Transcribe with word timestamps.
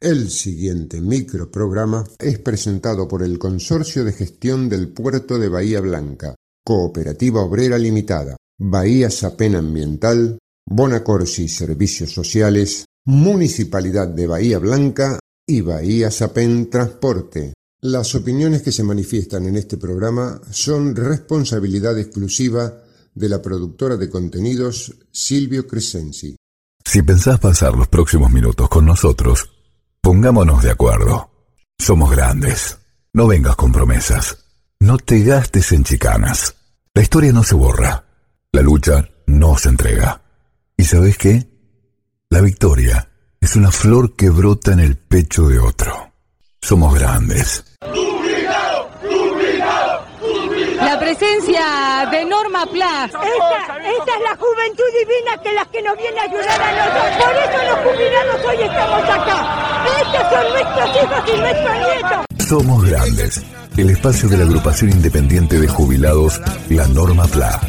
El 0.00 0.30
siguiente 0.30 0.98
microprograma 0.98 2.06
es 2.18 2.38
presentado 2.38 3.06
por 3.06 3.22
el 3.22 3.38
Consorcio 3.38 4.02
de 4.02 4.14
Gestión 4.14 4.66
del 4.70 4.88
Puerto 4.88 5.38
de 5.38 5.50
Bahía 5.50 5.82
Blanca, 5.82 6.34
Cooperativa 6.64 7.42
Obrera 7.42 7.76
Limitada, 7.76 8.34
Bahía 8.58 9.10
Sapen 9.10 9.56
Ambiental, 9.56 10.38
Bonacorsi 10.66 11.48
Servicios 11.48 12.14
Sociales, 12.14 12.86
Municipalidad 13.04 14.08
de 14.08 14.26
Bahía 14.26 14.58
Blanca 14.58 15.18
y 15.46 15.60
Bahía 15.60 16.10
Sapen 16.10 16.70
Transporte. 16.70 17.52
Las 17.82 18.14
opiniones 18.14 18.62
que 18.62 18.72
se 18.72 18.82
manifiestan 18.82 19.48
en 19.48 19.56
este 19.56 19.76
programa 19.76 20.40
son 20.50 20.96
responsabilidad 20.96 21.98
exclusiva 21.98 22.84
de 23.14 23.28
la 23.28 23.42
productora 23.42 23.98
de 23.98 24.08
contenidos 24.08 24.94
Silvio 25.12 25.66
Crescenzi. 25.66 26.36
Si 26.82 27.02
pensás 27.02 27.38
pasar 27.38 27.76
los 27.76 27.88
próximos 27.88 28.32
minutos 28.32 28.66
con 28.70 28.86
nosotros, 28.86 29.59
pongámonos 30.00 30.62
de 30.62 30.70
acuerdo. 30.70 31.30
Somos 31.78 32.10
grandes. 32.10 32.78
No 33.12 33.26
vengas 33.26 33.56
con 33.56 33.72
promesas. 33.72 34.44
No 34.78 34.98
te 34.98 35.22
gastes 35.22 35.72
en 35.72 35.84
chicanas. 35.84 36.54
La 36.94 37.02
historia 37.02 37.32
no 37.32 37.42
se 37.42 37.54
borra. 37.54 38.04
La 38.52 38.62
lucha 38.62 39.08
no 39.26 39.56
se 39.56 39.68
entrega. 39.68 40.22
¿Y 40.76 40.84
sabes 40.84 41.18
qué? 41.18 41.48
La 42.30 42.40
victoria 42.40 43.08
es 43.40 43.56
una 43.56 43.70
flor 43.70 44.14
que 44.16 44.30
brota 44.30 44.72
en 44.72 44.80
el 44.80 44.96
pecho 44.96 45.48
de 45.48 45.58
otro. 45.58 46.12
Somos 46.60 46.94
grandes. 46.94 47.64
La 50.76 50.98
presencia 50.98 52.08
de 52.10 52.24
Norma 52.24 52.66
Pla. 52.66 53.04
Esta, 53.04 53.76
esta 53.78 54.16
es 54.16 54.22
la 54.22 54.36
juventud 54.36 54.84
divina 54.98 55.42
que 55.42 55.52
las 55.52 55.68
que 55.68 55.82
nos 55.82 55.96
viene 55.96 56.20
a 56.20 56.22
ayudar 56.24 56.62
a 56.62 56.72
nosotros. 56.72 57.24
Por 57.24 57.36
eso 57.36 57.70
los 57.70 57.78
jubilados 57.92 58.44
hoy 58.46 58.62
estamos 58.62 59.02
acá. 59.02 59.69
Estos 60.00 60.22
son 60.30 60.52
nuestros 60.52 60.90
hijos 60.96 61.24
y 61.26 61.40
nuestros 61.40 61.74
nietos. 61.74 62.48
Somos 62.48 62.84
grandes. 62.84 63.42
El 63.76 63.90
espacio 63.90 64.28
de 64.28 64.36
la 64.36 64.44
agrupación 64.44 64.90
independiente 64.90 65.58
de 65.58 65.68
jubilados, 65.68 66.40
la 66.68 66.86
Norma 66.88 67.24
Pla. 67.26 67.60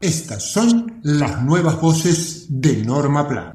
Estas 0.00 0.50
son 0.50 1.00
las 1.04 1.42
nuevas 1.42 1.80
voces 1.80 2.46
de 2.48 2.84
Norma 2.84 3.28
Plan. 3.28 3.52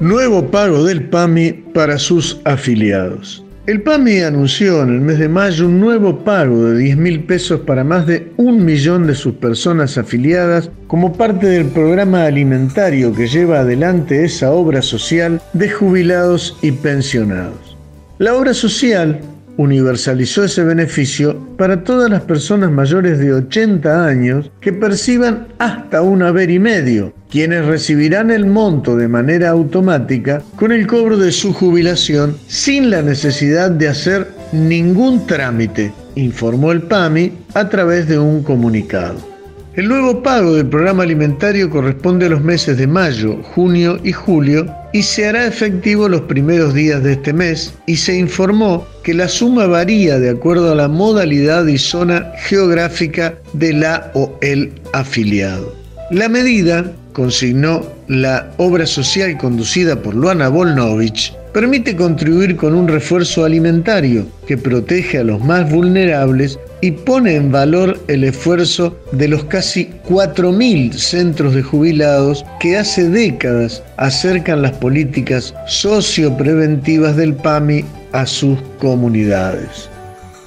Nuevo 0.00 0.50
pago 0.50 0.84
del 0.84 1.08
PAMI 1.08 1.52
para 1.72 1.98
sus 1.98 2.40
afiliados. 2.44 3.42
El 3.64 3.80
PAMI 3.82 4.22
anunció 4.22 4.82
en 4.82 4.88
el 4.88 5.00
mes 5.00 5.20
de 5.20 5.28
mayo 5.28 5.66
un 5.66 5.78
nuevo 5.78 6.24
pago 6.24 6.64
de 6.64 6.78
10 6.78 6.96
mil 6.96 7.22
pesos 7.22 7.60
para 7.60 7.84
más 7.84 8.08
de 8.08 8.32
un 8.36 8.64
millón 8.64 9.06
de 9.06 9.14
sus 9.14 9.34
personas 9.34 9.96
afiliadas 9.96 10.68
como 10.88 11.12
parte 11.12 11.46
del 11.46 11.66
programa 11.66 12.24
alimentario 12.24 13.14
que 13.14 13.28
lleva 13.28 13.60
adelante 13.60 14.24
esa 14.24 14.50
obra 14.50 14.82
social 14.82 15.40
de 15.52 15.70
jubilados 15.70 16.58
y 16.60 16.72
pensionados. 16.72 17.76
La 18.18 18.34
obra 18.34 18.52
social 18.52 19.20
universalizó 19.56 20.44
ese 20.44 20.64
beneficio 20.64 21.36
para 21.56 21.84
todas 21.84 22.10
las 22.10 22.22
personas 22.22 22.70
mayores 22.70 23.18
de 23.18 23.32
80 23.32 24.06
años 24.06 24.50
que 24.60 24.72
perciban 24.72 25.48
hasta 25.58 26.02
un 26.02 26.22
haber 26.22 26.50
y 26.50 26.58
medio, 26.58 27.12
quienes 27.30 27.66
recibirán 27.66 28.30
el 28.30 28.46
monto 28.46 28.96
de 28.96 29.08
manera 29.08 29.50
automática 29.50 30.42
con 30.56 30.72
el 30.72 30.86
cobro 30.86 31.16
de 31.16 31.32
su 31.32 31.52
jubilación 31.52 32.36
sin 32.46 32.90
la 32.90 33.02
necesidad 33.02 33.70
de 33.70 33.88
hacer 33.88 34.28
ningún 34.52 35.26
trámite, 35.26 35.92
informó 36.14 36.72
el 36.72 36.82
PAMI 36.82 37.32
a 37.54 37.68
través 37.68 38.08
de 38.08 38.18
un 38.18 38.42
comunicado. 38.42 39.32
El 39.74 39.88
nuevo 39.88 40.22
pago 40.22 40.52
del 40.54 40.66
programa 40.66 41.02
alimentario 41.02 41.70
corresponde 41.70 42.26
a 42.26 42.28
los 42.28 42.42
meses 42.42 42.76
de 42.76 42.86
mayo, 42.86 43.42
junio 43.42 43.98
y 44.04 44.12
julio 44.12 44.66
y 44.92 45.02
se 45.02 45.26
hará 45.26 45.46
efectivo 45.46 46.08
los 46.08 46.22
primeros 46.22 46.74
días 46.74 47.02
de 47.02 47.12
este 47.12 47.32
mes 47.32 47.74
y 47.86 47.96
se 47.96 48.16
informó 48.16 48.86
que 49.02 49.14
la 49.14 49.28
suma 49.28 49.66
varía 49.66 50.18
de 50.18 50.30
acuerdo 50.30 50.72
a 50.72 50.74
la 50.74 50.88
modalidad 50.88 51.66
y 51.66 51.78
zona 51.78 52.32
geográfica 52.44 53.34
de 53.54 53.72
la 53.72 54.10
o 54.14 54.38
el 54.42 54.72
afiliado. 54.92 55.74
La 56.10 56.28
medida, 56.28 56.92
consignó 57.12 57.86
la 58.08 58.52
obra 58.58 58.86
social 58.86 59.36
conducida 59.38 60.00
por 60.00 60.14
Luana 60.14 60.48
Volnovich, 60.48 61.34
permite 61.52 61.96
contribuir 61.96 62.56
con 62.56 62.74
un 62.74 62.88
refuerzo 62.88 63.44
alimentario 63.44 64.26
que 64.46 64.56
protege 64.56 65.18
a 65.18 65.24
los 65.24 65.42
más 65.42 65.70
vulnerables 65.70 66.58
y 66.82 66.90
pone 66.90 67.36
en 67.36 67.50
valor 67.50 67.98
el 68.08 68.24
esfuerzo 68.24 68.94
de 69.12 69.28
los 69.28 69.44
casi 69.44 69.88
4.000 70.08 70.92
centros 70.92 71.54
de 71.54 71.62
jubilados 71.62 72.44
que 72.60 72.76
hace 72.76 73.08
décadas 73.08 73.82
acercan 73.96 74.60
las 74.62 74.72
políticas 74.72 75.54
sociopreventivas 75.66 77.16
del 77.16 77.34
PAMI 77.34 77.84
a 78.10 78.26
sus 78.26 78.58
comunidades. 78.80 79.88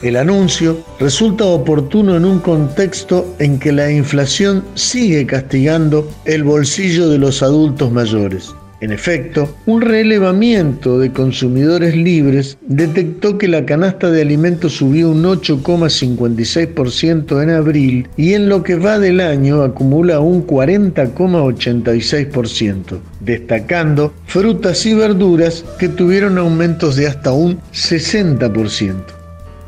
El 0.02 0.18
anuncio 0.18 0.78
resulta 1.00 1.46
oportuno 1.46 2.18
en 2.18 2.26
un 2.26 2.40
contexto 2.40 3.34
en 3.40 3.58
que 3.58 3.72
la 3.72 3.90
inflación 3.90 4.64
sigue 4.76 5.26
castigando 5.26 6.08
el 6.26 6.44
bolsillo 6.44 7.10
de 7.10 7.18
los 7.18 7.42
adultos 7.42 7.92
mayores. 7.94 8.54
En 8.86 8.92
efecto, 8.92 9.58
un 9.66 9.82
relevamiento 9.82 11.00
de 11.00 11.12
consumidores 11.12 11.96
libres 11.96 12.60
detectó 12.68 13.40
que 13.40 13.48
la 13.48 13.66
canasta 13.66 14.12
de 14.12 14.22
alimentos 14.22 14.74
subió 14.74 15.10
un 15.10 15.24
8,56% 15.24 17.42
en 17.42 17.50
abril 17.50 18.08
y 18.16 18.36
en 18.36 18.48
lo 18.48 18.62
que 18.62 18.76
va 18.76 19.00
del 19.00 19.22
año 19.22 19.64
acumula 19.64 20.20
un 20.20 20.46
40,86%, 20.46 23.00
destacando 23.22 24.14
frutas 24.28 24.86
y 24.86 24.94
verduras 24.94 25.66
que 25.80 25.90
tuvieron 25.90 26.38
aumentos 26.38 26.96
de 26.96 27.08
hasta 27.08 27.32
un 27.32 27.58
60%. 27.74 29.25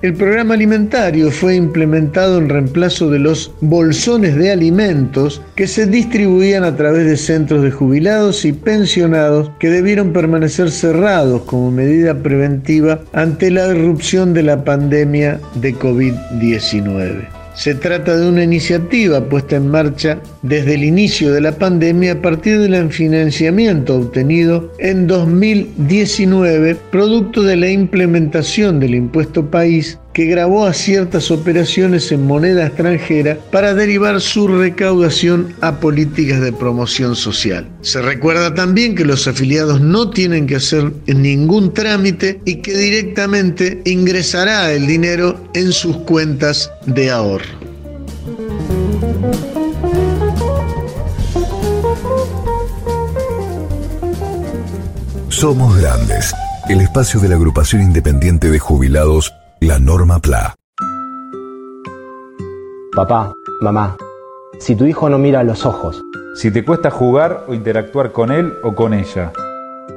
El 0.08 0.14
programa 0.14 0.54
alimentario 0.54 1.30
fue 1.32 1.58
implementado 1.58 2.38
en 2.38 2.48
reemplazo 2.48 3.10
de 3.10 3.20
los 3.20 3.52
bolsones 3.60 4.38
de 4.38 4.54
alimentos 4.54 5.42
que 5.54 5.68
se 5.68 5.86
distribuían 5.86 6.64
a 6.64 6.78
través 6.78 7.06
de 7.06 7.18
centros 7.18 7.62
de 7.62 7.72
jubilados 7.72 8.46
y 8.46 8.54
pensionados 8.54 9.52
que 9.60 9.70
debieron 9.70 10.14
permanecer 10.14 10.72
cerrados 10.72 11.42
como 11.42 11.72
medida 11.72 12.16
preventiva 12.16 13.02
ante 13.12 13.52
la 13.52 13.68
irrupción 13.68 14.34
de 14.34 14.44
la 14.44 14.64
pandemia 14.64 15.42
de 15.56 15.76
COVID-19. 15.76 17.37
Se 17.58 17.74
trata 17.74 18.16
de 18.16 18.30
una 18.30 18.44
iniciativa 18.44 19.20
puesta 19.20 19.56
en 19.56 19.68
marcha 19.70 20.22
desde 20.44 20.76
el 20.76 20.84
inicio 20.84 21.34
de 21.34 21.42
la 21.42 21.54
pandemia 21.54 22.12
a 22.12 22.22
partir 22.22 22.60
del 22.60 22.92
financiamiento 22.92 23.96
obtenido 23.96 24.72
en 24.78 25.08
2019, 25.08 26.78
producto 26.92 27.42
de 27.42 27.56
la 27.56 27.72
implementación 27.72 28.80
del 28.80 28.94
impuesto 28.94 29.50
país 29.50 29.98
que 30.18 30.26
grabó 30.26 30.66
a 30.66 30.74
ciertas 30.74 31.30
operaciones 31.30 32.12
en 32.12 32.26
moneda 32.26 32.66
extranjera 32.66 33.38
para 33.52 33.76
derivar 33.76 34.20
su 34.20 34.48
recaudación 34.48 35.54
a 35.62 35.80
políticas 35.80 36.42
de 36.42 36.52
promoción 36.52 37.16
social. 37.16 37.70
Se 37.82 38.02
recuerda 38.02 38.52
también 38.56 38.96
que 38.96 39.06
los 39.06 39.28
afiliados 39.28 39.80
no 39.80 40.10
tienen 40.10 40.48
que 40.48 40.56
hacer 40.56 40.92
ningún 41.06 41.72
trámite 41.72 42.42
y 42.46 42.64
que 42.64 42.76
directamente 42.76 43.84
ingresará 43.86 44.74
el 44.74 44.88
dinero 44.88 45.40
en 45.54 45.72
sus 45.72 45.98
cuentas 45.98 46.72
de 46.88 47.12
ahorro. 47.12 47.46
Somos 55.30 55.80
Grandes, 55.80 56.34
el 56.70 56.82
espacio 56.82 57.20
de 57.20 57.30
la 57.30 57.36
agrupación 57.36 57.84
independiente 57.84 58.50
de 58.50 58.58
jubilados 58.58 59.32
la 59.60 59.80
norma 59.80 60.20
PLA. 60.20 60.56
Papá, 62.96 63.34
mamá, 63.62 63.98
si 64.60 64.76
tu 64.76 64.86
hijo 64.86 65.10
no 65.10 65.18
mira 65.18 65.40
a 65.40 65.44
los 65.44 65.66
ojos. 65.66 66.04
Si 66.36 66.52
te 66.52 66.64
cuesta 66.64 66.92
jugar 66.92 67.46
o 67.48 67.54
interactuar 67.54 68.12
con 68.12 68.32
él 68.32 68.54
o 68.64 68.76
con 68.76 68.94
ella. 68.94 69.32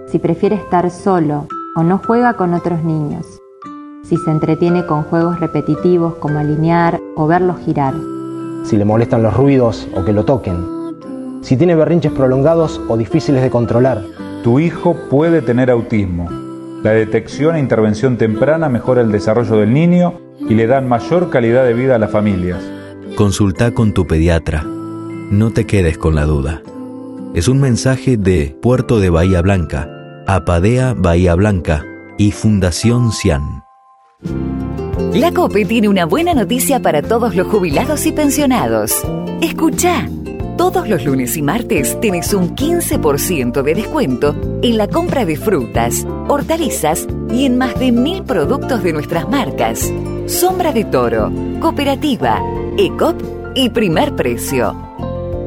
Si 0.07 0.19
prefiere 0.19 0.57
estar 0.57 0.91
solo 0.91 1.47
o 1.77 1.83
no 1.83 1.99
juega 1.99 2.35
con 2.35 2.55
otros 2.55 2.83
niños. 2.83 3.27
Si 4.03 4.17
se 4.17 4.31
entretiene 4.31 4.87
con 4.87 5.03
juegos 5.05 5.39
repetitivos 5.41 6.15
como 6.15 6.39
alinear 6.39 6.99
o 7.15 7.27
verlos 7.27 7.59
girar. 7.59 7.95
Si 8.65 8.77
le 8.77 8.85
molestan 8.87 9.23
los 9.23 9.37
ruidos 9.37 9.87
o 9.95 10.05
que 10.05 10.15
lo 10.15 10.25
toquen. 10.25 11.41
Si 11.43 11.57
tiene 11.57 11.75
berrinches 11.75 12.13
prolongados 12.13 12.81
o 12.89 12.97
difíciles 12.97 13.43
de 13.43 13.51
controlar. 13.51 14.03
Tu 14.43 14.59
hijo 14.59 14.97
puede 15.11 15.43
tener 15.43 15.71
autismo 15.71 16.50
la 16.83 16.93
detección 16.93 17.57
e 17.57 17.61
intervención 17.61 18.17
temprana 18.17 18.69
mejora 18.69 19.03
el 19.03 19.13
desarrollo 19.13 19.57
del 19.57 19.73
niño 19.73 20.21
y 20.39 20.55
le 20.55 20.67
dan 20.67 20.89
mayor 20.89 21.31
calidad 21.31 21.65
de 21.65 21.75
vida 21.75 21.97
a 21.97 21.99
las 21.99 22.11
familias. 22.11 22.63
Consulta 23.17 23.73
con 23.73 23.93
tu 23.93 24.07
pediatra. 24.07 24.65
No 25.31 25.51
te 25.51 25.67
quedes 25.67 25.99
con 25.99 26.15
la 26.15 26.25
duda. 26.25 26.63
Es 27.35 27.49
un 27.49 27.61
mensaje 27.61 28.17
de 28.17 28.57
Puerto 28.61 28.99
de 28.99 29.11
Bahía 29.11 29.43
Blanca, 29.43 29.89
Apadea 30.27 30.95
Bahía 30.97 31.35
Blanca 31.35 31.85
y 32.19 32.33
Fundación 32.33 33.13
CIAN. 33.13 33.63
La 35.15 35.33
COPE 35.33 35.65
tiene 35.65 35.89
una 35.89 36.07
buena 36.07 36.35
noticia 36.35 36.81
para 36.81 37.03
todos 37.03 37.35
los 37.35 37.47
jubilados 37.47 38.07
y 38.07 38.13
pensionados. 38.13 38.95
Escucha. 39.43 40.09
Todos 40.61 40.89
los 40.91 41.07
lunes 41.07 41.39
y 41.39 41.43
martes 41.43 41.99
tenés 42.03 42.35
un 42.35 42.55
15% 42.55 43.63
de 43.63 43.75
descuento 43.75 44.37
en 44.61 44.77
la 44.77 44.89
compra 44.89 45.25
de 45.25 45.37
frutas, 45.37 46.07
hortalizas 46.29 47.09
y 47.33 47.47
en 47.47 47.57
más 47.57 47.81
de 47.81 47.93
mil 47.93 48.25
productos 48.25 48.83
de 48.83 48.93
nuestras 48.93 49.27
marcas. 49.27 49.91
Sombra 50.27 50.73
de 50.73 50.85
Toro, 50.85 51.33
Cooperativa, 51.61 52.43
ECOP 52.77 53.23
y 53.55 53.71
Primer 53.71 54.15
Precio. 54.15 54.77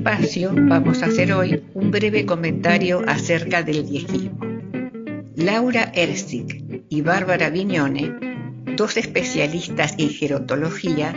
Espacio 0.00 0.50
vamos 0.54 1.02
a 1.02 1.06
hacer 1.06 1.30
hoy 1.30 1.62
un 1.74 1.90
breve 1.90 2.24
comentario 2.24 3.02
acerca 3.06 3.62
del 3.62 3.84
viejismo. 3.84 4.40
Laura 5.36 5.92
Ersig 5.94 6.84
y 6.88 7.02
Bárbara 7.02 7.50
Viñone, 7.50 8.14
dos 8.78 8.96
especialistas 8.96 9.94
en 9.98 10.08
gerontología, 10.08 11.12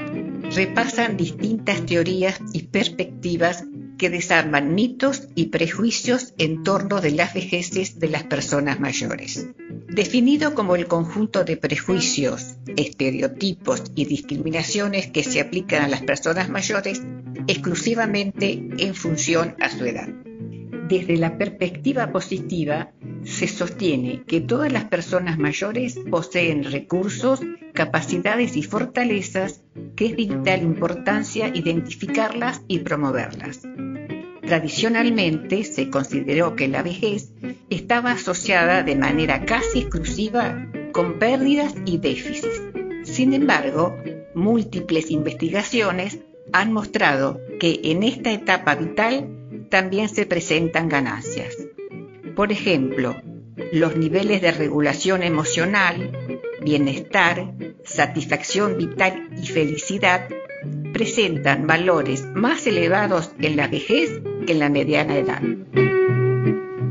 repasan 0.54 1.16
distintas 1.16 1.86
teorías 1.86 2.42
y 2.52 2.64
perspectivas 2.64 3.64
que 3.98 4.10
desarman 4.10 4.76
mitos 4.76 5.30
y 5.34 5.46
prejuicios 5.46 6.34
en 6.38 6.64
torno 6.64 7.00
de 7.00 7.12
las 7.12 7.34
vejeces 7.34 8.02
de 8.02 8.10
las 8.10 8.24
personas 8.24 8.82
mayores. 8.82 9.48
Definido 9.88 10.56
como 10.56 10.76
el 10.76 10.88
conjunto 10.88 11.46
de 11.46 11.56
prejuicios, 11.56 12.58
estereotipos 12.78 13.84
y 13.96 14.06
discriminaciones 14.06 15.08
que 15.08 15.24
se 15.24 15.42
aplican 15.42 15.84
a 15.84 15.88
las 15.88 16.02
personas 16.02 16.50
mayores 16.50 17.02
exclusivamente 17.48 18.68
en 18.78 18.96
función 18.96 19.56
a 19.60 19.70
su 19.70 19.86
edad. 19.86 20.10
Desde 20.88 21.18
la 21.18 21.38
perspectiva 21.38 22.12
positiva, 22.12 22.92
se 23.24 23.48
sostiene 23.48 24.24
que 24.28 24.42
todas 24.42 24.72
las 24.72 24.86
personas 24.86 25.38
mayores 25.38 25.98
poseen 26.12 26.66
recursos, 26.66 27.40
capacidades 27.74 28.58
y 28.58 28.64
fortalezas 28.64 29.62
que 29.96 30.08
es 30.08 30.12
de 30.12 30.18
vital 30.18 30.62
importancia 30.62 31.52
identificarlas 31.54 32.62
y 32.68 32.80
promoverlas. 32.80 33.62
Tradicionalmente 34.46 35.64
se 35.64 35.90
consideró 35.90 36.56
que 36.56 36.68
la 36.68 36.84
vejez 36.84 37.32
estaba 37.70 38.12
asociada 38.12 38.84
de 38.84 38.96
manera 38.96 39.46
casi 39.46 39.80
exclusiva 39.80 40.68
con 40.92 41.18
pérdidas 41.18 41.74
y 41.86 41.98
déficits. 41.98 42.63
Sin 43.04 43.34
embargo, 43.34 43.96
múltiples 44.34 45.12
investigaciones 45.12 46.20
han 46.52 46.72
mostrado 46.74 47.40
que 47.60 47.80
en 47.84 48.04
esta 48.04 48.32
etapa 48.32 48.76
vital 48.76 49.30
también 49.70 50.10
se 50.10 50.26
presentan 50.26 50.90
ganancias. 50.90 51.56
Por 52.36 52.52
ejemplo, 52.52 53.16
los 53.72 53.96
niveles 53.96 54.42
de 54.42 54.52
regulación 54.52 55.24
emocional, 55.24 56.12
bienestar, 56.64 57.54
satisfacción 57.84 58.78
vital 58.78 59.30
y 59.42 59.48
felicidad 59.48 60.28
presentan 60.94 61.68
valores 61.68 62.26
más 62.34 62.66
elevados 62.68 63.32
en 63.40 63.58
la 63.58 63.68
vejez 63.68 64.22
que 64.46 64.54
en 64.54 64.60
la 64.60 64.70
mediana 64.70 65.18
edad. 65.18 65.42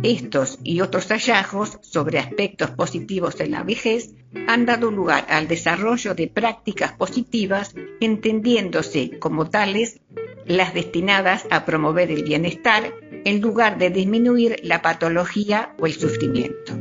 Estos 0.03 0.59
y 0.65 0.81
otros 0.81 1.07
hallazgos 1.09 1.79
sobre 1.81 2.19
aspectos 2.19 2.71
positivos 2.71 3.39
en 3.41 3.53
la 3.53 3.63
vejez 3.63 4.15
han 4.49 4.67
dado 4.67 4.91
lugar 4.91 5.27
al 5.29 5.47
desarrollo 5.47 6.15
de 6.15 6.27
prácticas 6.27 6.93
positivas 6.93 7.75
entendiéndose 8.01 9.19
como 9.21 9.49
tales 9.49 10.01
las 10.45 10.75
destinadas 10.75 11.47
a 11.51 11.65
promover 11.65 12.11
el 12.11 12.25
bienestar 12.25 12.93
en 13.25 13.41
lugar 13.41 13.79
de 13.79 13.91
disminuir 13.91 14.57
la 14.65 14.83
patología 14.83 15.75
o 15.79 15.87
el 15.87 15.93
sufrimiento. 15.93 16.73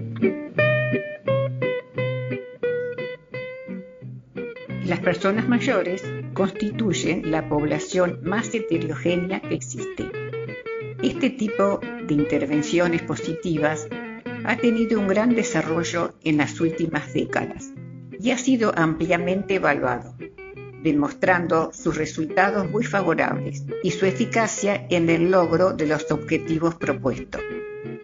Las 4.84 5.00
personas 5.00 5.48
mayores 5.48 6.04
constituyen 6.34 7.30
la 7.30 7.48
población 7.48 8.20
más 8.24 8.54
heterogénea 8.54 9.42
que 9.42 9.54
existe. 9.54 10.21
Este 11.02 11.32
tipo 11.32 11.80
de 12.08 12.14
intervenciones 12.14 13.02
positivas 13.02 13.88
ha 14.44 14.56
tenido 14.58 15.00
un 15.00 15.08
gran 15.08 15.34
desarrollo 15.34 16.14
en 16.24 16.38
las 16.38 16.62
últimas 16.62 17.12
décadas 17.12 17.72
y 18.20 18.30
ha 18.30 18.38
sido 18.38 18.72
ampliamente 18.76 19.56
evaluado, 19.56 20.16
demostrando 20.84 21.72
sus 21.74 21.98
resultados 21.98 22.70
muy 22.70 22.84
favorables 22.84 23.66
y 23.82 23.90
su 23.90 24.06
eficacia 24.06 24.86
en 24.92 25.10
el 25.10 25.32
logro 25.32 25.74
de 25.74 25.88
los 25.88 26.12
objetivos 26.12 26.76
propuestos. 26.76 27.42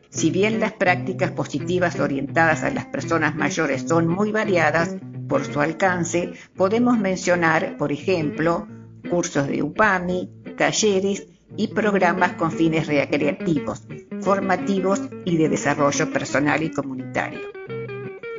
Si 0.10 0.32
bien 0.32 0.60
las 0.60 0.74
prácticas 0.74 1.30
positivas 1.32 2.00
orientadas 2.00 2.64
a 2.64 2.72
las 2.72 2.88
personas 2.88 3.36
mayores 3.36 3.84
son 3.88 4.08
muy 4.08 4.32
variadas 4.32 4.96
por 5.30 5.46
su 5.46 5.62
alcance, 5.62 6.34
podemos 6.56 6.98
mencionar, 6.98 7.78
por 7.78 7.92
ejemplo, 7.92 8.68
cursos 9.08 9.48
de 9.48 9.62
UPAMI, 9.62 10.32
talleres 10.58 11.28
y 11.56 11.68
programas 11.70 12.34
con 12.34 12.52
fines 12.52 12.88
recreativos, 12.88 13.84
formativos 14.22 15.02
y 15.26 15.38
de 15.38 15.50
desarrollo 15.50 16.12
personal 16.12 16.62
y 16.64 16.72
comunitario. 16.72 17.40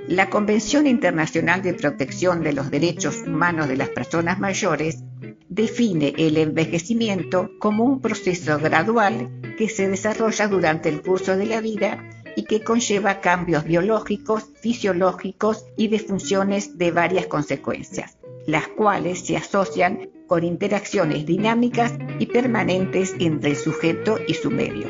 La 0.08 0.30
Convención 0.30 0.86
Internacional 0.86 1.62
de 1.62 1.74
Protección 1.74 2.42
de 2.42 2.52
los 2.52 2.70
Derechos 2.70 3.24
Humanos 3.26 3.68
de 3.68 3.76
las 3.76 3.90
Personas 3.90 4.38
Mayores 4.38 5.04
define 5.48 6.14
el 6.16 6.36
envejecimiento 6.36 7.50
como 7.58 7.84
un 7.84 8.00
proceso 8.00 8.58
gradual 8.58 9.28
que 9.58 9.68
se 9.68 9.88
desarrolla 9.88 10.48
durante 10.48 10.88
el 10.88 11.02
curso 11.02 11.36
de 11.36 11.46
la 11.46 11.60
vida 11.60 12.08
y 12.36 12.44
que 12.44 12.62
conlleva 12.62 13.20
cambios 13.20 13.64
biológicos, 13.64 14.50
fisiológicos 14.60 15.66
y 15.76 15.88
de 15.88 15.98
funciones 15.98 16.78
de 16.78 16.90
varias 16.90 17.26
consecuencias, 17.26 18.16
las 18.46 18.68
cuales 18.68 19.26
se 19.26 19.36
asocian 19.36 20.08
con 20.28 20.44
interacciones 20.44 21.26
dinámicas 21.26 21.94
y 22.20 22.26
permanentes 22.26 23.16
entre 23.18 23.50
el 23.50 23.56
sujeto 23.56 24.18
y 24.28 24.34
su 24.34 24.52
medio. 24.52 24.86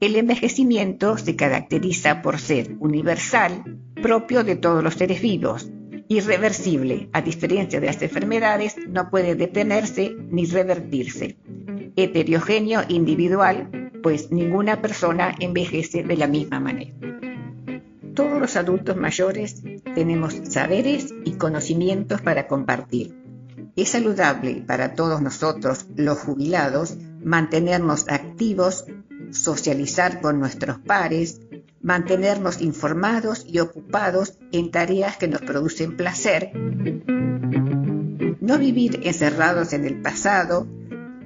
El 0.00 0.16
envejecimiento 0.16 1.16
se 1.16 1.36
caracteriza 1.36 2.20
por 2.20 2.40
ser 2.40 2.74
universal, 2.80 3.78
propio 4.02 4.42
de 4.42 4.56
todos 4.56 4.82
los 4.82 4.94
seres 4.94 5.22
vivos, 5.22 5.70
irreversible, 6.08 7.08
a 7.12 7.22
diferencia 7.22 7.80
de 7.80 7.86
las 7.86 8.02
enfermedades, 8.02 8.76
no 8.88 9.08
puede 9.08 9.34
detenerse 9.34 10.14
ni 10.30 10.44
revertirse. 10.46 11.36
Heterogéneo 11.96 12.82
individual, 12.88 13.92
pues 14.02 14.30
ninguna 14.30 14.82
persona 14.82 15.34
envejece 15.38 16.02
de 16.02 16.16
la 16.16 16.26
misma 16.26 16.60
manera. 16.60 16.92
Todos 18.14 18.40
los 18.40 18.56
adultos 18.56 18.96
mayores 18.96 19.62
tenemos 19.94 20.34
saberes 20.44 21.14
y 21.24 21.32
conocimientos 21.32 22.20
para 22.20 22.46
compartir. 22.46 23.23
Es 23.76 23.90
saludable 23.90 24.62
para 24.66 24.94
todos 24.94 25.20
nosotros, 25.20 25.86
los 25.96 26.18
jubilados, 26.18 26.96
mantenernos 27.22 28.06
activos 28.08 28.84
socializar 29.34 30.20
con 30.20 30.38
nuestros 30.38 30.78
pares, 30.78 31.40
mantenernos 31.82 32.62
informados 32.62 33.44
y 33.46 33.58
ocupados 33.58 34.38
en 34.52 34.70
tareas 34.70 35.16
que 35.16 35.28
nos 35.28 35.42
producen 35.42 35.96
placer, 35.96 36.52
no 38.40 38.58
vivir 38.58 39.00
encerrados 39.04 39.72
en 39.72 39.84
el 39.84 40.00
pasado 40.00 40.66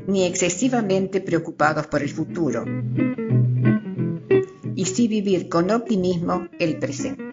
ni 0.07 0.25
excesivamente 0.25 1.21
preocupados 1.21 1.87
por 1.87 2.03
el 2.03 2.09
futuro, 2.09 2.65
y 4.75 4.85
sí 4.87 5.07
vivir 5.07 5.49
con 5.49 5.71
optimismo 5.71 6.49
el 6.59 6.79
presente. 6.79 7.25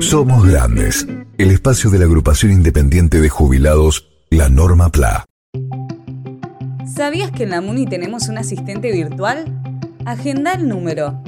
Somos 0.00 0.48
Grandes, 0.48 1.06
el 1.42 1.50
espacio 1.52 1.88
de 1.88 1.98
la 1.98 2.04
agrupación 2.04 2.52
independiente 2.52 3.18
de 3.18 3.30
jubilados, 3.30 4.10
la 4.28 4.50
Norma 4.50 4.90
PLA. 4.90 5.24
¿Sabías 6.84 7.30
que 7.30 7.44
en 7.44 7.50
la 7.50 7.62
MUNI 7.62 7.86
tenemos 7.86 8.28
un 8.28 8.36
asistente 8.36 8.92
virtual? 8.92 9.46
Agenda 10.04 10.52
el 10.52 10.68
número 10.68 11.22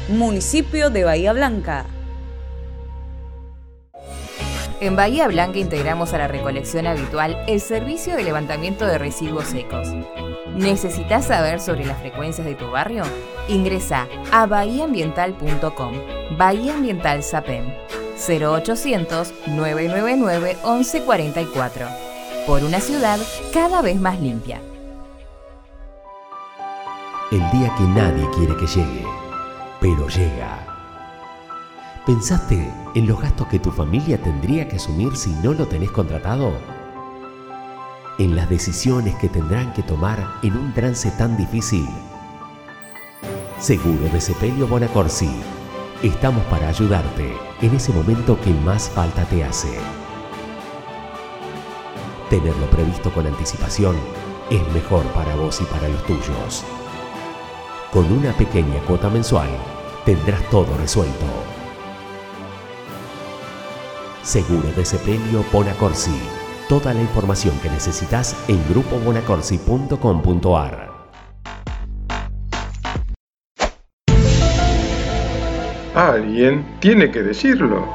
Municipio 0.09 0.91
de 0.91 1.03
Bahía 1.03 1.33
Blanca. 1.33 1.87
En 4.85 4.95
Bahía 4.95 5.27
Blanca 5.27 5.57
integramos 5.57 6.13
a 6.13 6.19
la 6.19 6.27
recolección 6.27 6.85
habitual 6.85 7.43
el 7.47 7.59
servicio 7.59 8.15
de 8.15 8.23
levantamiento 8.23 8.85
de 8.85 8.99
residuos 8.99 9.45
secos. 9.45 9.87
¿Necesitas 10.53 11.25
saber 11.25 11.59
sobre 11.59 11.85
las 11.85 11.97
frecuencias 11.97 12.45
de 12.45 12.53
tu 12.53 12.69
barrio? 12.69 13.01
Ingresa 13.47 14.07
a 14.31 14.45
bahiaambiental.com. 14.45 15.93
Bahía 16.37 16.75
Ambiental 16.75 17.23
SAPEM 17.23 17.65
0800 18.29 19.33
999 19.47 20.57
1144. 20.63 21.87
Por 22.45 22.63
una 22.63 22.79
ciudad 22.79 23.17
cada 23.51 23.81
vez 23.81 23.99
más 23.99 24.21
limpia. 24.21 24.61
El 27.31 27.39
día 27.39 27.73
que 27.75 27.83
nadie 27.85 28.29
quiere 28.35 28.55
que 28.55 28.67
llegue, 28.67 29.03
pero 29.81 30.07
llega. 30.09 30.74
¿Pensaste 32.05 32.71
en 32.93 33.07
los 33.07 33.19
gastos 33.19 33.47
que 33.47 33.57
tu 33.57 33.71
familia 33.71 34.21
tendría 34.21 34.67
que 34.67 34.75
asumir 34.75 35.17
si 35.17 35.31
no 35.43 35.53
lo 35.53 35.67
tenés 35.67 35.89
contratado? 35.89 36.53
En 38.19 38.35
las 38.35 38.47
decisiones 38.47 39.15
que 39.15 39.27
tendrán 39.27 39.73
que 39.73 39.81
tomar 39.81 40.23
en 40.43 40.55
un 40.55 40.71
trance 40.71 41.09
tan 41.17 41.35
difícil. 41.35 41.89
Seguro 43.59 44.07
de 44.13 44.21
Sepelio 44.21 44.67
Bonacorsi. 44.67 45.31
Estamos 46.03 46.43
para 46.43 46.67
ayudarte 46.69 47.35
en 47.63 47.73
ese 47.73 47.91
momento 47.91 48.39
que 48.39 48.51
más 48.51 48.87
falta 48.87 49.25
te 49.25 49.43
hace. 49.43 49.75
Tenerlo 52.29 52.69
previsto 52.69 53.11
con 53.11 53.25
anticipación 53.25 53.95
es 54.51 54.61
mejor 54.75 55.05
para 55.05 55.35
vos 55.35 55.59
y 55.59 55.63
para 55.63 55.89
los 55.89 56.05
tuyos. 56.05 56.63
Con 57.91 58.11
una 58.13 58.31
pequeña 58.33 58.79
cuota 58.81 59.09
mensual 59.09 59.49
tendrás 60.05 60.47
todo 60.51 60.77
resuelto. 60.77 61.64
Seguro 64.35 64.67
de 64.75 64.83
Sepelio 64.83 65.45
Bonacorsi. 65.49 66.19
Toda 66.67 66.93
la 66.93 66.99
información 66.99 67.57
que 67.61 67.69
necesitas 67.69 68.35
en 68.49 68.61
grupobonacorsi.com.ar. 68.67 70.91
Alguien 75.95 76.65
tiene 76.81 77.09
que 77.11 77.23
decirlo. 77.23 77.87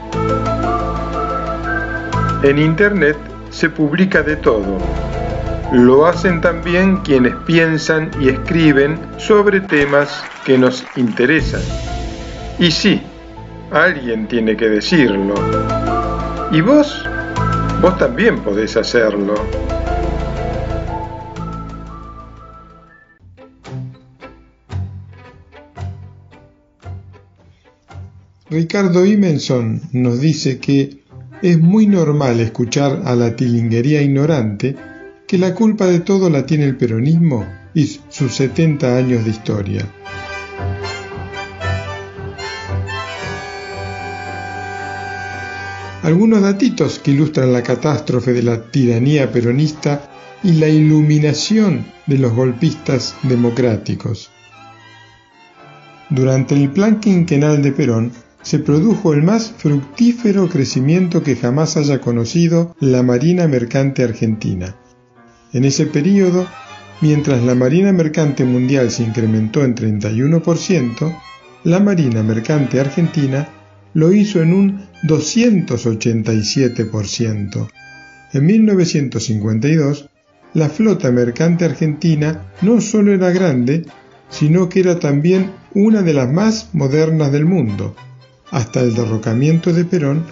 En 2.42 2.58
Internet 2.58 3.18
se 3.50 3.68
publica 3.68 4.22
de 4.22 4.36
todo. 4.36 4.78
Lo 5.72 6.06
hacen 6.06 6.40
también 6.40 6.96
quienes 7.02 7.34
piensan 7.44 8.10
y 8.18 8.30
escriben 8.30 8.98
sobre 9.18 9.60
temas 9.60 10.24
que 10.46 10.56
nos 10.56 10.86
interesan. 10.96 11.60
Y 12.58 12.70
sí, 12.70 13.02
alguien 13.70 14.26
tiene 14.26 14.56
que 14.56 14.70
decirlo. 14.70 15.34
¿Y 16.52 16.60
vos? 16.62 17.04
Vos 17.80 17.96
también 17.96 18.42
podés 18.42 18.76
hacerlo. 18.76 19.34
Ricardo 28.50 29.06
Imenson 29.06 29.80
nos 29.92 30.20
dice 30.20 30.58
que 30.58 31.04
es 31.40 31.60
muy 31.60 31.86
normal 31.86 32.40
escuchar 32.40 33.02
a 33.04 33.14
la 33.14 33.36
tilinguería 33.36 34.02
ignorante 34.02 34.74
que 35.28 35.38
la 35.38 35.54
culpa 35.54 35.86
de 35.86 36.00
todo 36.00 36.28
la 36.28 36.44
tiene 36.46 36.64
el 36.64 36.76
peronismo 36.76 37.46
y 37.74 38.00
sus 38.08 38.34
70 38.34 38.96
años 38.96 39.24
de 39.24 39.30
historia. 39.30 39.86
Algunos 46.02 46.40
datitos 46.40 46.98
que 46.98 47.10
ilustran 47.10 47.52
la 47.52 47.62
catástrofe 47.62 48.32
de 48.32 48.42
la 48.42 48.62
tiranía 48.70 49.30
peronista 49.30 50.10
y 50.42 50.52
la 50.52 50.68
iluminación 50.68 51.84
de 52.06 52.16
los 52.18 52.32
golpistas 52.32 53.14
democráticos. 53.22 54.30
Durante 56.08 56.54
el 56.54 56.70
plan 56.70 57.00
quinquenal 57.00 57.62
de 57.62 57.72
Perón, 57.72 58.12
se 58.40 58.58
produjo 58.58 59.12
el 59.12 59.22
más 59.22 59.52
fructífero 59.56 60.48
crecimiento 60.48 61.22
que 61.22 61.36
jamás 61.36 61.76
haya 61.76 62.00
conocido 62.00 62.74
la 62.80 63.02
Marina 63.02 63.46
Mercante 63.46 64.02
Argentina. 64.02 64.74
En 65.52 65.66
ese 65.66 65.84
período, 65.84 66.46
mientras 67.02 67.42
la 67.42 67.54
Marina 67.54 67.92
Mercante 67.92 68.46
Mundial 68.46 68.90
se 68.90 69.02
incrementó 69.02 69.62
en 69.64 69.74
31%, 69.74 71.14
la 71.64 71.78
Marina 71.78 72.22
Mercante 72.22 72.80
Argentina 72.80 73.59
lo 73.94 74.12
hizo 74.12 74.42
en 74.42 74.52
un 74.52 74.80
287%. 75.04 77.70
En 78.32 78.46
1952, 78.46 80.08
la 80.54 80.68
flota 80.68 81.10
mercante 81.10 81.64
argentina 81.64 82.52
no 82.62 82.80
solo 82.80 83.12
era 83.12 83.30
grande, 83.30 83.84
sino 84.28 84.68
que 84.68 84.80
era 84.80 84.98
también 84.98 85.52
una 85.74 86.02
de 86.02 86.14
las 86.14 86.32
más 86.32 86.70
modernas 86.72 87.32
del 87.32 87.44
mundo. 87.44 87.94
Hasta 88.50 88.80
el 88.80 88.94
derrocamiento 88.94 89.72
de 89.72 89.84
Perón, 89.84 90.24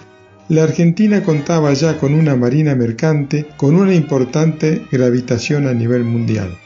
la 0.49 0.63
Argentina 0.63 1.23
contaba 1.23 1.71
ya 1.73 1.97
con 1.97 2.13
una 2.13 2.35
marina 2.35 2.75
mercante 2.75 3.45
con 3.55 3.75
una 3.75 3.93
importante 3.93 4.81
gravitación 4.91 5.67
a 5.67 5.73
nivel 5.73 6.03
mundial. 6.03 6.57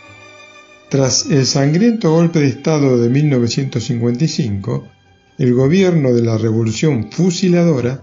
Tras 0.89 1.29
el 1.29 1.45
sangriento 1.45 2.11
golpe 2.11 2.39
de 2.39 2.47
Estado 2.47 2.97
de 2.97 3.09
1955, 3.09 4.87
el 5.37 5.53
gobierno 5.53 6.13
de 6.13 6.21
la 6.21 6.37
Revolución 6.37 7.09
Fusiladora 7.11 8.01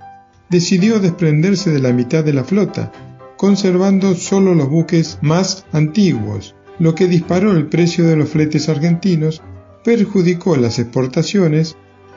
decidió 0.48 0.98
desprenderse 0.98 1.70
de 1.70 1.78
la 1.78 1.92
mitad 1.92 2.24
de 2.24 2.32
la 2.32 2.44
flota, 2.44 2.92
conservando 3.36 4.14
solo 4.14 4.54
los 4.54 4.68
buques 4.68 5.18
más 5.22 5.64
antiguos, 5.72 6.54
lo 6.78 6.94
que 6.94 7.06
disparó 7.06 7.52
el 7.52 7.66
precio 7.66 8.06
de 8.06 8.16
los 8.16 8.28
fletes 8.28 8.68
argentinos, 8.68 9.42
perjudicó 9.84 10.56
las 10.56 10.78
exportaciones 10.78 11.76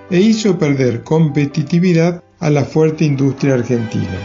e 0.09 0.19
hizo 0.19 0.57
perder 0.57 1.03
competitividad 1.03 2.23
a 2.39 2.49
la 2.49 2.65
fuerte 2.65 3.05
industria 3.05 3.53
argentina. 3.53 4.19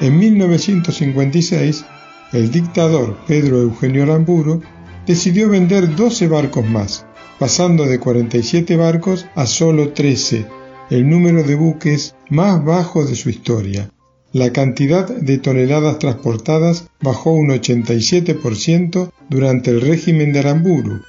En 0.00 0.16
1956, 0.16 1.84
el 2.32 2.50
dictador 2.52 3.16
Pedro 3.26 3.62
Eugenio 3.62 4.04
Aramburu 4.04 4.62
decidió 5.08 5.48
vender 5.48 5.96
12 5.96 6.28
barcos 6.28 6.68
más, 6.68 7.06
pasando 7.38 7.86
de 7.86 7.98
47 7.98 8.76
barcos 8.76 9.26
a 9.34 9.46
solo 9.46 9.92
13, 9.94 10.44
el 10.90 11.08
número 11.08 11.42
de 11.42 11.54
buques 11.54 12.14
más 12.28 12.62
bajo 12.62 13.06
de 13.06 13.16
su 13.16 13.30
historia. 13.30 13.90
La 14.32 14.52
cantidad 14.52 15.08
de 15.08 15.38
toneladas 15.38 15.98
transportadas 15.98 16.88
bajó 17.00 17.32
un 17.32 17.48
87% 17.48 19.10
durante 19.30 19.70
el 19.70 19.80
régimen 19.80 20.34
de 20.34 20.40
Aramburu, 20.40 21.00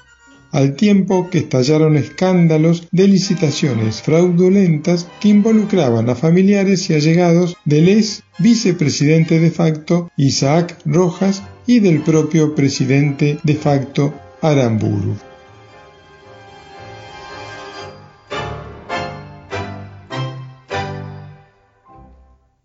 al 0.52 0.78
tiempo 0.78 1.30
que 1.30 1.40
estallaron 1.40 1.98
escándalos 1.98 2.88
de 2.92 3.08
licitaciones 3.08 4.02
fraudulentas 4.02 5.08
que 5.20 5.28
involucraban 5.28 6.10
a 6.10 6.16
familiares 6.16 6.90
y 6.90 6.94
allegados 6.94 7.58
del 7.66 7.90
ex 7.90 8.24
vicepresidente 8.40 9.40
de 9.40 9.52
facto 9.52 10.10
Isaac 10.16 10.78
Rojas 10.86 11.44
y 11.70 11.80
del 11.82 12.02
propio 12.02 12.56
presidente 12.56 13.38
de 13.44 13.54
facto 13.54 14.12
Aramburu. 14.42 15.16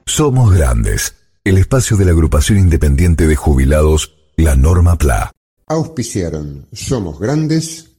Somos 0.07 0.55
Grandes, 0.55 1.17
el 1.45 1.59
espacio 1.59 1.99
de 1.99 2.07
la 2.07 2.13
agrupación 2.13 2.59
independiente 2.59 3.27
de 3.27 3.37
jubilados, 3.37 4.15
la 4.39 4.57
Norma 4.57 4.97
PLA. 4.97 5.33
Auspiciaron 5.67 6.67
Somos 6.73 7.21
Grandes, 7.21 7.91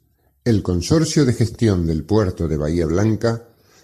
el 0.43 0.63
Consorcio 0.63 1.24
de 1.24 1.33
Gestión 1.33 1.85
del 1.85 2.03
Puerto 2.03 2.47
de 2.47 2.57
Bahía 2.57 2.88
Blanca, 2.88 3.43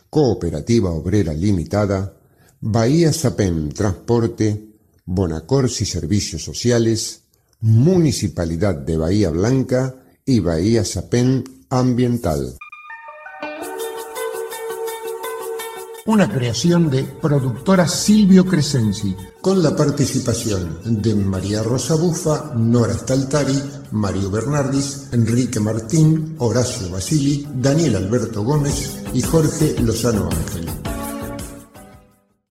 Cooperativa 0.09 0.89
Obrera 0.89 1.35
Limitada, 1.35 2.15
Bahía 2.61 3.13
Sapem 3.13 3.69
Transporte, 3.69 4.70
Bonacorsi 5.13 5.85
Servicios 5.85 6.43
Sociales, 6.43 7.23
Municipalidad 7.59 8.75
de 8.75 8.97
Bahía 8.97 9.29
Blanca 9.29 9.95
y 10.25 10.39
Bahía 10.39 10.85
Sapem 10.85 11.43
Ambiental. 11.69 12.57
una 16.07 16.27
creación 16.27 16.89
de 16.89 17.03
productora 17.03 17.87
Silvio 17.87 18.45
Crescenzi. 18.45 19.15
Con 19.39 19.61
la 19.61 19.75
participación 19.75 20.79
de 21.01 21.15
María 21.15 21.61
Rosa 21.61 21.95
Bufa, 21.95 22.53
Nora 22.55 22.93
Staltari, 22.93 23.57
Mario 23.91 24.31
Bernardis, 24.31 25.07
Enrique 25.11 25.59
Martín, 25.59 26.35
Horacio 26.39 26.89
Basili, 26.89 27.47
Daniel 27.53 27.95
Alberto 27.95 28.43
Gómez 28.43 29.03
y 29.13 29.21
Jorge 29.21 29.75
Lozano 29.81 30.27
Ángel. 30.31 30.70